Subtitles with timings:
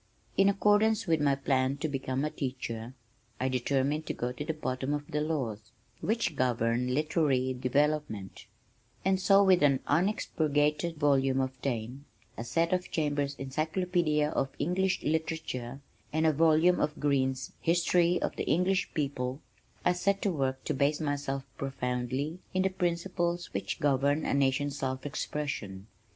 [0.35, 2.95] In accordance with my plan to become a teacher,
[3.39, 8.47] I determined to go to the bottom of the laws which govern literary development,
[9.05, 15.03] and so with an unexpurgated volume of Taine, a set of Chambers' Encyclopædia of English
[15.03, 19.39] Literature, and a volume of Greene's History of the English People,
[19.85, 24.79] I set to work to base myself profoundly in the principles which govern a nation's
[24.79, 25.85] self expression.